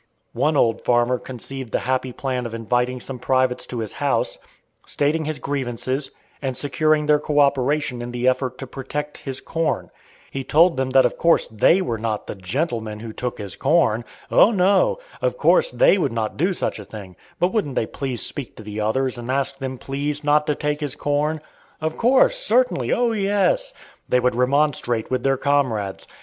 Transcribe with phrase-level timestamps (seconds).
[0.33, 4.39] One old farmer conceived the happy plan of inviting some privates to his house,
[4.83, 6.09] stating his grievances,
[6.41, 9.91] and securing their coöperation in the effort to protect his corn.
[10.31, 14.03] He told them that of course they were not the gentlemen who took his corn!
[14.31, 14.97] Oh no!
[15.21, 18.63] of course they would not do such a thing; but wouldn't they please speak to
[18.63, 21.39] the others and ask them please not to take his corn?
[21.79, 22.35] Of course!
[22.37, 22.91] certainly!
[22.91, 23.71] oh, yes!
[24.09, 26.07] they would remonstrate with their comrades.